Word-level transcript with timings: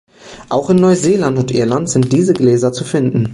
Auch 0.49 0.71
in 0.71 0.77
Neuseeland 0.77 1.37
und 1.37 1.51
Irland 1.51 1.87
sind 1.87 2.11
diese 2.11 2.33
Gläser 2.33 2.73
zu 2.73 2.83
finden. 2.83 3.29